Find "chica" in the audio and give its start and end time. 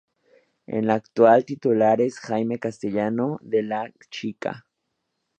4.09-4.65